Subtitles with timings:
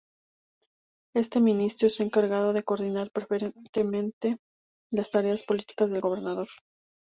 [1.15, 4.39] Este ministerio está encargado de coordinar preferentemente
[4.91, 6.41] las tareas políticas del gobierno.